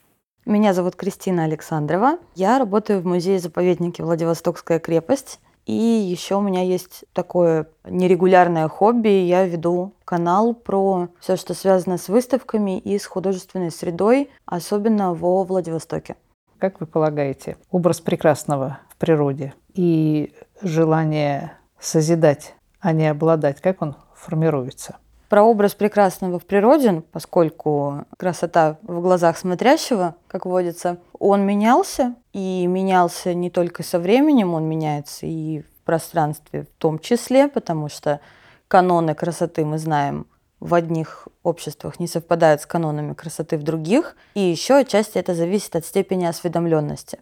Меня 0.44 0.72
зовут 0.72 0.96
Кристина 0.96 1.44
Александрова. 1.44 2.18
Я 2.34 2.58
работаю 2.58 3.00
в 3.00 3.06
музее-заповеднике 3.06 4.02
Владивостокская 4.02 4.78
крепость. 4.78 5.40
И 5.66 5.72
еще 5.72 6.36
у 6.36 6.40
меня 6.40 6.62
есть 6.62 7.04
такое 7.12 7.68
нерегулярное 7.84 8.68
хобби. 8.68 9.08
Я 9.08 9.44
веду 9.44 9.92
канал 10.06 10.54
про 10.54 11.08
все, 11.20 11.36
что 11.36 11.52
связано 11.52 11.98
с 11.98 12.08
выставками 12.08 12.78
и 12.78 12.98
с 12.98 13.04
художественной 13.04 13.70
средой, 13.70 14.30
особенно 14.46 15.12
во 15.12 15.44
Владивостоке. 15.44 16.16
Как 16.58 16.80
вы 16.80 16.86
полагаете, 16.86 17.58
образ 17.70 18.00
прекрасного 18.00 18.78
в 18.88 18.96
природе 18.96 19.52
и 19.74 20.32
желание 20.62 21.52
созидать, 21.78 22.54
а 22.80 22.92
не 22.92 23.06
обладать, 23.06 23.60
как 23.60 23.82
он 23.82 23.94
формируется? 24.14 24.96
Про 25.28 25.42
образ 25.42 25.74
прекрасного 25.74 26.38
в 26.38 26.46
природе, 26.46 27.02
поскольку 27.12 28.06
красота 28.16 28.78
в 28.82 29.02
глазах 29.02 29.36
смотрящего, 29.36 30.14
как 30.26 30.46
водится, 30.46 30.98
он 31.18 31.42
менялся, 31.44 32.14
и 32.32 32.66
менялся 32.66 33.34
не 33.34 33.50
только 33.50 33.82
со 33.82 33.98
временем, 33.98 34.54
он 34.54 34.64
меняется 34.64 35.26
и 35.26 35.60
в 35.60 35.84
пространстве 35.84 36.62
в 36.62 36.80
том 36.80 36.98
числе, 36.98 37.48
потому 37.48 37.90
что 37.90 38.20
каноны 38.68 39.14
красоты 39.14 39.66
мы 39.66 39.78
знаем 39.78 40.26
в 40.60 40.74
одних 40.74 41.28
обществах 41.42 42.00
не 42.00 42.06
совпадают 42.06 42.62
с 42.62 42.66
канонами 42.66 43.12
красоты 43.12 43.58
в 43.58 43.62
других, 43.62 44.16
и 44.34 44.40
еще 44.40 44.76
отчасти 44.76 45.18
это 45.18 45.34
зависит 45.34 45.76
от 45.76 45.84
степени 45.84 46.24
осведомленности 46.24 47.20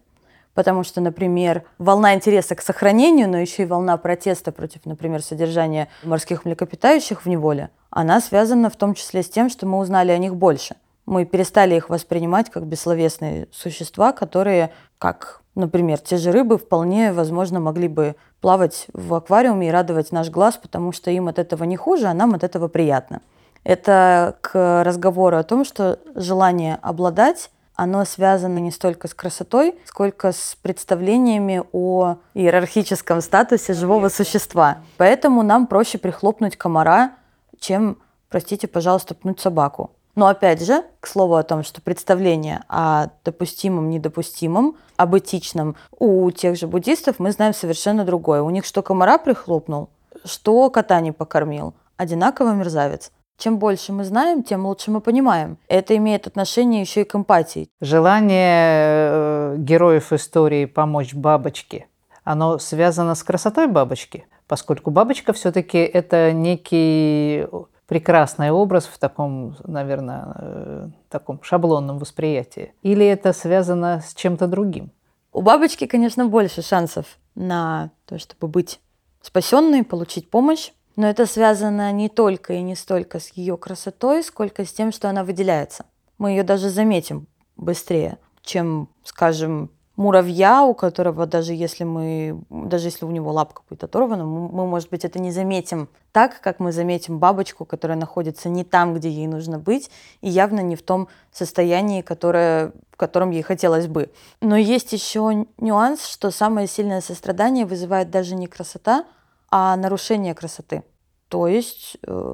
потому 0.57 0.83
что, 0.83 1.01
например, 1.01 1.61
волна 1.77 2.15
интереса 2.15 2.55
к 2.55 2.63
сохранению, 2.63 3.29
но 3.29 3.37
еще 3.37 3.61
и 3.61 3.65
волна 3.67 3.95
протеста 3.97 4.51
против, 4.51 4.87
например, 4.87 5.21
содержания 5.21 5.87
морских 6.01 6.45
млекопитающих 6.45 7.25
в 7.25 7.29
неволе, 7.29 7.69
она 7.91 8.19
связана 8.19 8.71
в 8.71 8.75
том 8.75 8.95
числе 8.95 9.21
с 9.21 9.29
тем, 9.29 9.51
что 9.51 9.67
мы 9.67 9.77
узнали 9.77 10.11
о 10.11 10.17
них 10.17 10.35
больше. 10.35 10.75
Мы 11.05 11.25
перестали 11.25 11.75
их 11.75 11.91
воспринимать 11.91 12.49
как 12.49 12.65
бессловесные 12.65 13.47
существа, 13.51 14.13
которые, 14.13 14.71
как, 14.97 15.41
например, 15.53 15.99
те 15.99 16.17
же 16.17 16.31
рыбы, 16.31 16.57
вполне, 16.57 17.13
возможно, 17.13 17.59
могли 17.59 17.87
бы 17.87 18.15
плавать 18.41 18.87
в 18.93 19.13
аквариуме 19.13 19.67
и 19.67 19.71
радовать 19.71 20.11
наш 20.11 20.31
глаз, 20.31 20.57
потому 20.57 20.91
что 20.91 21.11
им 21.11 21.27
от 21.27 21.37
этого 21.37 21.65
не 21.65 21.77
хуже, 21.77 22.07
а 22.07 22.15
нам 22.15 22.33
от 22.33 22.43
этого 22.43 22.67
приятно. 22.67 23.21
Это 23.63 24.37
к 24.41 24.83
разговору 24.83 25.37
о 25.37 25.43
том, 25.43 25.65
что 25.65 25.99
желание 26.15 26.79
обладать 26.81 27.51
оно 27.77 28.03
связано 28.05 28.57
не 28.57 28.71
столько 28.71 29.07
с 29.07 29.13
красотой, 29.13 29.75
сколько 29.85 30.31
с 30.31 30.57
представлениями 30.61 31.63
о 31.71 32.15
иерархическом 32.33 33.21
статусе 33.21 33.73
живого 33.73 34.09
существа. 34.09 34.79
Поэтому 34.97 35.43
нам 35.43 35.67
проще 35.67 35.99
прихлопнуть 35.99 36.57
комара, 36.57 37.11
чем, 37.59 37.99
простите, 38.29 38.67
пожалуйста, 38.67 39.13
пнуть 39.13 39.39
собаку. 39.39 39.91
Но 40.15 40.25
опять 40.25 40.65
же, 40.65 40.83
к 40.99 41.05
слову 41.05 41.35
о 41.35 41.43
том, 41.43 41.63
что 41.63 41.79
представление 41.79 42.63
о 42.67 43.09
допустимом, 43.23 43.91
недопустимом, 43.91 44.75
об 44.95 45.15
этичном 45.15 45.75
у 45.99 46.31
тех 46.31 46.57
же 46.57 46.65
буддистов 46.65 47.19
мы 47.19 47.31
знаем 47.31 47.53
совершенно 47.53 48.03
другое. 48.03 48.41
У 48.41 48.49
них 48.49 48.65
что 48.65 48.81
комара 48.81 49.19
прихлопнул, 49.19 49.89
что 50.25 50.71
кота 50.71 50.99
не 51.01 51.11
покормил. 51.11 51.75
Одинаково 51.97 52.53
мерзавец. 52.53 53.11
Чем 53.37 53.59
больше 53.59 53.93
мы 53.93 54.03
знаем, 54.03 54.41
тем 54.41 54.65
лучше 54.65 54.89
мы 54.89 54.99
понимаем. 54.99 55.57
Это 55.67 55.95
имеет 55.95 56.25
отношение 56.25 56.81
еще 56.81 57.01
и 57.01 57.03
к 57.03 57.15
эмпатии. 57.15 57.69
Желание 57.79 59.09
э, 59.11 59.55
героев 59.59 60.11
истории 60.11 60.65
помочь 60.65 61.13
бабочке, 61.13 61.87
оно 62.23 62.57
связано 62.57 63.13
с 63.13 63.23
красотой 63.23 63.67
бабочки, 63.67 64.25
поскольку 64.47 64.89
бабочка 64.89 65.33
все-таки 65.33 65.77
это 65.77 66.31
некий 66.31 67.45
прекрасный 67.85 68.51
образ 68.51 68.85
в 68.85 68.97
таком, 68.97 69.55
наверное, 69.63 70.33
э, 70.35 70.87
таком 71.09 71.41
шаблонном 71.43 71.99
восприятии. 71.99 72.73
Или 72.81 73.05
это 73.05 73.33
связано 73.33 74.01
с 74.05 74.15
чем-то 74.15 74.47
другим? 74.47 74.91
У 75.31 75.41
бабочки, 75.41 75.85
конечно, 75.85 76.25
больше 76.25 76.63
шансов 76.63 77.05
на 77.35 77.91
то, 78.05 78.17
чтобы 78.17 78.47
быть 78.47 78.79
спасенной, 79.21 79.83
получить 79.83 80.29
помощь. 80.29 80.71
Но 80.97 81.07
это 81.07 81.27
связано 81.27 81.91
не 81.93 82.09
только 82.09 82.53
и 82.53 82.61
не 82.61 82.75
столько 82.75 83.19
с 83.19 83.29
ее 83.29 83.55
красотой, 83.55 84.23
сколько 84.23 84.65
с 84.65 84.73
тем, 84.73 84.91
что 84.91 85.09
она 85.09 85.23
выделяется. 85.23 85.85
Мы 86.17 86.31
ее 86.31 86.43
даже 86.43 86.69
заметим 86.69 87.27
быстрее, 87.55 88.17
чем, 88.41 88.89
скажем, 89.03 89.69
муравья, 89.95 90.63
у 90.63 90.73
которого 90.73 91.27
даже 91.27 91.53
если 91.53 91.83
мы, 91.83 92.41
даже 92.49 92.87
если 92.87 93.05
у 93.05 93.11
него 93.11 93.31
лапка 93.31 93.61
будет 93.69 93.83
оторвана, 93.83 94.25
мы, 94.25 94.65
может 94.65 94.89
быть, 94.89 95.05
это 95.05 95.19
не 95.19 95.31
заметим 95.31 95.87
так, 96.11 96.41
как 96.41 96.59
мы 96.59 96.71
заметим 96.71 97.19
бабочку, 97.19 97.63
которая 97.63 97.97
находится 97.97 98.49
не 98.49 98.63
там, 98.63 98.95
где 98.95 99.09
ей 99.09 99.27
нужно 99.27 99.59
быть, 99.59 99.91
и 100.21 100.29
явно 100.29 100.61
не 100.61 100.75
в 100.75 100.81
том 100.81 101.09
состоянии, 101.31 102.01
которое, 102.01 102.71
в 102.91 102.97
котором 102.97 103.29
ей 103.29 103.43
хотелось 103.43 103.85
бы. 103.85 104.11
Но 104.41 104.55
есть 104.55 104.93
еще 104.93 105.45
нюанс, 105.57 106.07
что 106.07 106.31
самое 106.31 106.67
сильное 106.67 107.01
сострадание 107.01 107.67
вызывает 107.67 108.09
даже 108.09 108.35
не 108.35 108.47
красота, 108.47 109.05
а 109.49 109.75
нарушение 109.75 110.33
красоты. 110.33 110.83
То 111.29 111.47
есть 111.47 111.97
э, 112.05 112.33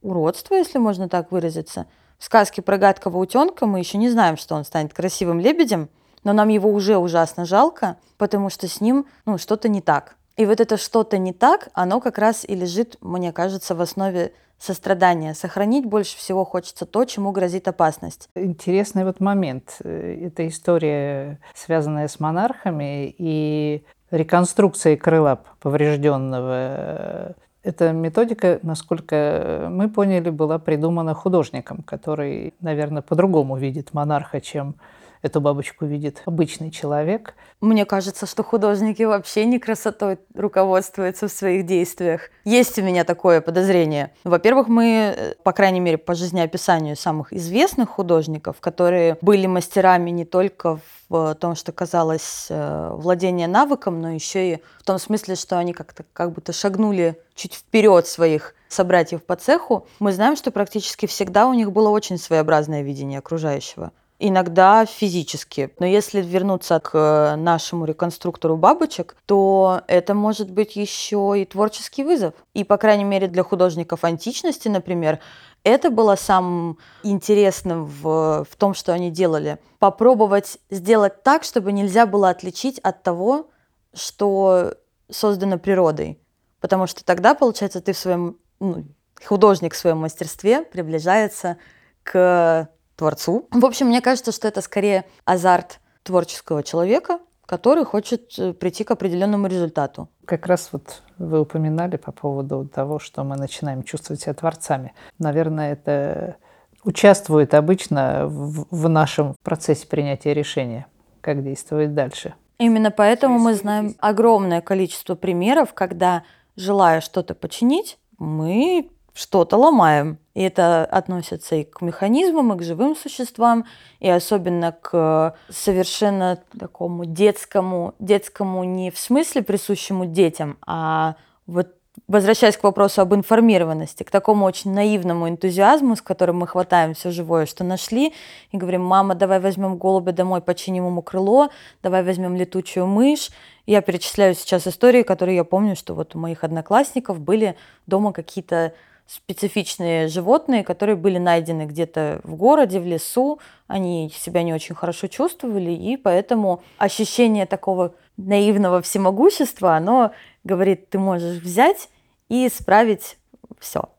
уродство, 0.00 0.54
если 0.54 0.78
можно 0.78 1.08
так 1.08 1.32
выразиться. 1.32 1.86
В 2.18 2.24
сказке 2.24 2.62
про 2.62 2.78
гадкого 2.78 3.18
утенка 3.18 3.66
мы 3.66 3.80
еще 3.80 3.98
не 3.98 4.10
знаем, 4.10 4.36
что 4.36 4.54
он 4.54 4.64
станет 4.64 4.94
красивым 4.94 5.40
лебедем, 5.40 5.88
но 6.24 6.32
нам 6.32 6.48
его 6.48 6.70
уже 6.70 6.96
ужасно 6.96 7.44
жалко, 7.44 7.96
потому 8.16 8.48
что 8.48 8.68
с 8.68 8.80
ним 8.80 9.06
ну, 9.26 9.38
что-то 9.38 9.68
не 9.68 9.80
так. 9.80 10.16
И 10.36 10.46
вот 10.46 10.60
это 10.60 10.76
что-то 10.76 11.18
не 11.18 11.32
так, 11.32 11.68
оно 11.74 12.00
как 12.00 12.18
раз 12.18 12.44
и 12.44 12.54
лежит, 12.54 12.96
мне 13.00 13.32
кажется, 13.32 13.74
в 13.74 13.80
основе 13.80 14.32
сострадания. 14.58 15.34
Сохранить 15.34 15.84
больше 15.84 16.16
всего 16.16 16.44
хочется 16.44 16.86
то, 16.86 17.04
чему 17.04 17.32
грозит 17.32 17.66
опасность. 17.66 18.28
Интересный 18.36 19.04
вот 19.04 19.18
момент. 19.20 19.76
Э, 19.82 20.26
это 20.26 20.46
история, 20.46 21.40
связанная 21.54 22.08
с 22.08 22.20
монархами, 22.20 23.14
и 23.18 23.84
реконструкции 24.12 24.94
крыла 24.94 25.40
поврежденного. 25.60 27.34
Эта 27.64 27.92
методика, 27.92 28.60
насколько 28.62 29.68
мы 29.70 29.88
поняли, 29.88 30.30
была 30.30 30.58
придумана 30.58 31.14
художником, 31.14 31.82
который, 31.82 32.54
наверное, 32.60 33.02
по-другому 33.02 33.56
видит 33.56 33.94
монарха, 33.94 34.40
чем 34.40 34.76
эту 35.22 35.40
бабочку 35.40 35.86
видит 35.86 36.22
обычный 36.26 36.70
человек. 36.70 37.34
Мне 37.60 37.84
кажется, 37.84 38.26
что 38.26 38.42
художники 38.42 39.02
вообще 39.04 39.44
не 39.44 39.58
красотой 39.58 40.18
руководствуются 40.34 41.28
в 41.28 41.32
своих 41.32 41.64
действиях. 41.64 42.22
Есть 42.44 42.78
у 42.78 42.82
меня 42.82 43.04
такое 43.04 43.40
подозрение. 43.40 44.12
Во-первых, 44.24 44.68
мы, 44.68 45.14
э, 45.16 45.34
по 45.44 45.52
крайней 45.52 45.80
мере, 45.80 45.96
по 45.96 46.14
жизнеописанию 46.14 46.96
самых 46.96 47.32
известных 47.32 47.88
художников, 47.88 48.56
которые 48.60 49.16
были 49.20 49.46
мастерами 49.46 50.10
не 50.10 50.24
только 50.24 50.80
в 51.08 51.34
том, 51.36 51.54
что 51.54 51.72
казалось 51.72 52.46
э, 52.48 52.90
владение 52.92 53.46
навыком, 53.46 54.00
но 54.00 54.10
еще 54.10 54.54
и 54.54 54.62
в 54.78 54.84
том 54.84 54.98
смысле, 54.98 55.36
что 55.36 55.58
они 55.58 55.72
как-то 55.72 56.04
как 56.12 56.32
будто 56.32 56.52
шагнули 56.52 57.16
чуть 57.34 57.54
вперед 57.54 58.06
своих 58.06 58.54
собратьев 58.68 59.22
по 59.22 59.36
цеху, 59.36 59.86
мы 60.00 60.12
знаем, 60.12 60.36
что 60.36 60.50
практически 60.50 61.06
всегда 61.06 61.46
у 61.46 61.52
них 61.52 61.70
было 61.70 61.90
очень 61.90 62.18
своеобразное 62.18 62.82
видение 62.82 63.18
окружающего 63.18 63.92
иногда 64.22 64.86
физически. 64.86 65.70
Но 65.80 65.86
если 65.86 66.22
вернуться 66.22 66.78
к 66.78 67.34
нашему 67.36 67.84
реконструктору 67.84 68.56
бабочек, 68.56 69.16
то 69.26 69.82
это 69.88 70.14
может 70.14 70.50
быть 70.50 70.76
еще 70.76 71.34
и 71.36 71.44
творческий 71.44 72.04
вызов. 72.04 72.32
И, 72.54 72.62
по 72.62 72.76
крайней 72.76 73.04
мере, 73.04 73.26
для 73.26 73.42
художников 73.42 74.04
античности, 74.04 74.68
например, 74.68 75.18
это 75.64 75.90
было 75.90 76.14
самым 76.14 76.78
интересным 77.02 77.84
в, 77.84 78.46
в 78.48 78.56
том, 78.56 78.74
что 78.74 78.92
они 78.92 79.10
делали. 79.10 79.58
Попробовать 79.80 80.58
сделать 80.70 81.24
так, 81.24 81.42
чтобы 81.42 81.72
нельзя 81.72 82.06
было 82.06 82.30
отличить 82.30 82.78
от 82.78 83.02
того, 83.02 83.50
что 83.92 84.74
создано 85.10 85.58
природой. 85.58 86.20
Потому 86.60 86.86
что 86.86 87.04
тогда, 87.04 87.34
получается, 87.34 87.80
ты 87.80 87.92
в 87.92 87.98
своем 87.98 88.38
ну, 88.60 88.84
художник 89.24 89.74
в 89.74 89.76
своем 89.76 89.98
мастерстве 89.98 90.62
приближается 90.62 91.56
к 92.04 92.68
творцу. 92.96 93.48
В 93.50 93.64
общем, 93.64 93.86
мне 93.88 94.00
кажется, 94.00 94.32
что 94.32 94.48
это 94.48 94.60
скорее 94.60 95.04
азарт 95.24 95.80
творческого 96.02 96.62
человека, 96.62 97.18
который 97.46 97.84
хочет 97.84 98.32
э, 98.38 98.52
прийти 98.52 98.84
к 98.84 98.90
определенному 98.90 99.46
результату. 99.46 100.08
Как 100.24 100.46
раз 100.46 100.70
вот 100.72 101.02
вы 101.18 101.40
упоминали 101.40 101.96
по 101.96 102.12
поводу 102.12 102.66
того, 102.66 102.98
что 102.98 103.24
мы 103.24 103.36
начинаем 103.36 103.82
чувствовать 103.82 104.22
себя 104.22 104.34
творцами. 104.34 104.94
Наверное, 105.18 105.72
это 105.72 106.36
участвует 106.84 107.54
обычно 107.54 108.26
в, 108.26 108.66
в 108.70 108.88
нашем 108.88 109.34
процессе 109.42 109.86
принятия 109.86 110.34
решения, 110.34 110.86
как 111.20 111.42
действовать 111.42 111.94
дальше. 111.94 112.34
Именно 112.58 112.90
поэтому 112.90 113.38
мы 113.38 113.54
знаем 113.54 113.94
огромное 113.98 114.60
количество 114.60 115.14
примеров, 115.14 115.74
когда, 115.74 116.24
желая 116.56 117.00
что-то 117.00 117.34
починить, 117.34 117.98
мы 118.18 118.90
что-то 119.14 119.56
ломаем. 119.56 120.18
И 120.34 120.42
это 120.42 120.84
относится 120.84 121.56
и 121.56 121.64
к 121.64 121.82
механизмам, 121.82 122.54
и 122.54 122.58
к 122.58 122.62
живым 122.62 122.96
существам, 122.96 123.66
и 124.00 124.08
особенно 124.08 124.72
к 124.72 125.36
совершенно 125.50 126.38
такому 126.58 127.04
детскому, 127.04 127.94
детскому 127.98 128.64
не 128.64 128.90
в 128.90 128.98
смысле 128.98 129.42
присущему 129.42 130.06
детям, 130.06 130.56
а 130.66 131.16
вот 131.46 131.74
возвращаясь 132.08 132.56
к 132.56 132.62
вопросу 132.62 133.02
об 133.02 133.14
информированности, 133.14 134.02
к 134.02 134.10
такому 134.10 134.46
очень 134.46 134.72
наивному 134.72 135.28
энтузиазму, 135.28 135.96
с 135.96 136.02
которым 136.02 136.38
мы 136.38 136.46
хватаем 136.46 136.94
все 136.94 137.10
живое, 137.10 137.46
что 137.46 137.64
нашли, 137.64 138.14
и 138.50 138.56
говорим, 138.56 138.82
мама, 138.82 139.14
давай 139.14 139.40
возьмем 139.40 139.76
голубя 139.76 140.12
домой, 140.12 140.40
починим 140.40 140.86
ему 140.86 141.02
крыло, 141.02 141.50
давай 141.82 142.02
возьмем 142.02 142.34
летучую 142.34 142.86
мышь. 142.86 143.30
Я 143.66 143.82
перечисляю 143.82 144.34
сейчас 144.34 144.66
истории, 144.66 145.02
которые 145.02 145.36
я 145.36 145.44
помню, 145.44 145.76
что 145.76 145.94
вот 145.94 146.14
у 146.14 146.18
моих 146.18 146.44
одноклассников 146.44 147.20
были 147.20 147.56
дома 147.86 148.12
какие-то 148.12 148.72
специфичные 149.06 150.08
животные, 150.08 150.64
которые 150.64 150.96
были 150.96 151.18
найдены 151.18 151.62
где-то 151.62 152.20
в 152.24 152.34
городе, 152.34 152.80
в 152.80 152.86
лесу. 152.86 153.40
Они 153.66 154.10
себя 154.14 154.42
не 154.42 154.54
очень 154.54 154.74
хорошо 154.74 155.06
чувствовали, 155.06 155.72
и 155.72 155.96
поэтому 155.96 156.62
ощущение 156.78 157.46
такого 157.46 157.94
наивного 158.16 158.82
всемогущества, 158.82 159.76
оно 159.76 160.12
говорит, 160.44 160.90
ты 160.90 160.98
можешь 160.98 161.42
взять 161.42 161.88
и 162.28 162.46
исправить 162.46 163.18
все. 163.58 163.90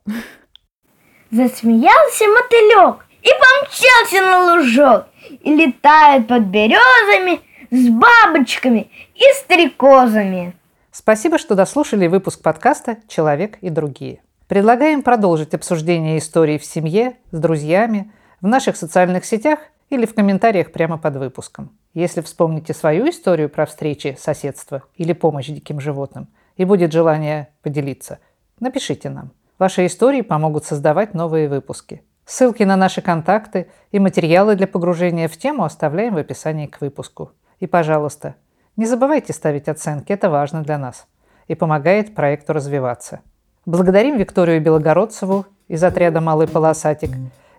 Засмеялся 1.30 2.24
мотылек 2.26 3.06
и 3.22 3.28
помчался 3.28 4.20
на 4.22 4.54
лужок, 4.54 5.06
и 5.40 5.54
летает 5.54 6.28
под 6.28 6.44
березами 6.44 7.40
с 7.70 7.88
бабочками 7.88 8.90
и 9.14 9.22
стрекозами. 9.38 10.54
Спасибо, 10.90 11.38
что 11.38 11.54
дослушали 11.54 12.06
выпуск 12.06 12.40
подкаста 12.40 12.98
«Человек 13.08 13.58
и 13.62 13.70
другие». 13.70 14.20
Предлагаем 14.54 15.02
продолжить 15.02 15.52
обсуждение 15.52 16.16
истории 16.16 16.58
в 16.58 16.64
семье, 16.64 17.16
с 17.32 17.40
друзьями, 17.40 18.12
в 18.40 18.46
наших 18.46 18.76
социальных 18.76 19.24
сетях 19.24 19.58
или 19.90 20.06
в 20.06 20.14
комментариях 20.14 20.70
прямо 20.70 20.96
под 20.96 21.16
выпуском. 21.16 21.76
Если 21.92 22.20
вспомните 22.20 22.72
свою 22.72 23.10
историю 23.10 23.48
про 23.48 23.66
встречи, 23.66 24.16
соседство 24.16 24.84
или 24.94 25.12
помощь 25.12 25.48
диким 25.48 25.80
животным 25.80 26.28
и 26.56 26.64
будет 26.64 26.92
желание 26.92 27.48
поделиться, 27.62 28.20
напишите 28.60 29.10
нам. 29.10 29.32
Ваши 29.58 29.86
истории 29.86 30.20
помогут 30.20 30.64
создавать 30.64 31.14
новые 31.14 31.48
выпуски. 31.48 32.04
Ссылки 32.24 32.62
на 32.62 32.76
наши 32.76 33.02
контакты 33.02 33.66
и 33.90 33.98
материалы 33.98 34.54
для 34.54 34.68
погружения 34.68 35.26
в 35.26 35.36
тему 35.36 35.64
оставляем 35.64 36.14
в 36.14 36.18
описании 36.18 36.68
к 36.68 36.80
выпуску. 36.80 37.32
И, 37.58 37.66
пожалуйста, 37.66 38.36
не 38.76 38.86
забывайте 38.86 39.32
ставить 39.32 39.66
оценки, 39.66 40.12
это 40.12 40.30
важно 40.30 40.62
для 40.62 40.78
нас 40.78 41.08
и 41.48 41.56
помогает 41.56 42.14
проекту 42.14 42.52
развиваться. 42.52 43.20
Благодарим 43.66 44.18
Викторию 44.18 44.60
Белогородцеву 44.60 45.46
из 45.68 45.82
отряда 45.82 46.20
«Малый 46.20 46.46
полосатик», 46.46 47.10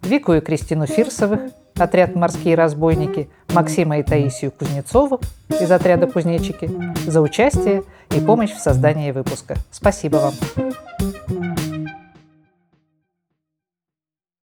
Вику 0.03 0.33
и 0.33 0.39
Кристину 0.39 0.85
Фирсовых, 0.85 1.39
отряд 1.75 2.13
«Морские 2.13 2.53
разбойники», 2.53 3.27
Максима 3.51 3.97
и 3.97 4.03
Таисию 4.03 4.51
Кузнецову 4.51 5.19
из 5.49 5.71
отряда 5.71 6.05
«Кузнечики» 6.05 6.69
за 7.07 7.21
участие 7.21 7.83
и 8.11 8.19
помощь 8.19 8.51
в 8.51 8.59
создании 8.59 9.09
выпуска. 9.09 9.55
Спасибо 9.71 10.17
вам! 10.17 10.33